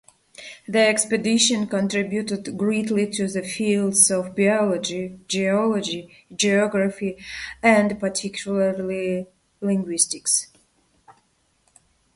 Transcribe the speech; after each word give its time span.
The 0.67 0.79
expedition 0.79 1.67
contributed 1.67 2.57
greatly 2.57 3.05
to 3.11 3.27
the 3.27 3.43
fields 3.43 4.09
of 4.09 4.35
biology, 4.35 5.19
geology, 5.27 6.09
geography, 6.35 7.17
and 7.61 7.99
particularly 7.99 9.27
linguistics. 9.61 10.47